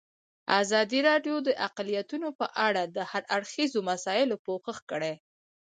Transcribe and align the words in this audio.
ازادي 0.61 0.99
راډیو 1.09 1.35
د 1.47 1.49
اقلیتونه 1.67 2.27
په 2.39 2.47
اړه 2.67 2.83
د 2.95 2.97
هر 3.11 3.23
اړخیزو 3.35 3.79
مسایلو 3.89 4.35
پوښښ 4.45 4.77
کړی. 4.91 5.13